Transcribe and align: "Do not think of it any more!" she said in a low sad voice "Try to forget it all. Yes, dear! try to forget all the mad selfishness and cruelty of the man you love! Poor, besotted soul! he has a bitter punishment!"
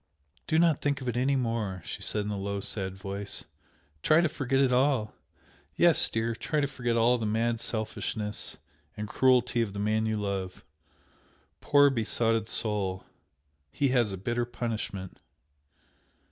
"Do 0.47 0.57
not 0.57 0.81
think 0.81 0.99
of 1.01 1.07
it 1.07 1.15
any 1.15 1.35
more!" 1.35 1.83
she 1.85 2.01
said 2.01 2.25
in 2.25 2.31
a 2.31 2.39
low 2.39 2.59
sad 2.59 2.95
voice 2.95 3.43
"Try 4.01 4.19
to 4.21 4.29
forget 4.29 4.57
it 4.59 4.71
all. 4.71 5.13
Yes, 5.75 6.09
dear! 6.09 6.33
try 6.33 6.59
to 6.59 6.65
forget 6.65 6.97
all 6.97 7.19
the 7.19 7.27
mad 7.27 7.59
selfishness 7.59 8.57
and 8.97 9.07
cruelty 9.07 9.61
of 9.61 9.73
the 9.73 9.79
man 9.79 10.07
you 10.07 10.17
love! 10.17 10.65
Poor, 11.59 11.91
besotted 11.91 12.49
soul! 12.49 13.05
he 13.71 13.89
has 13.89 14.11
a 14.11 14.17
bitter 14.17 14.43
punishment!" 14.45 15.19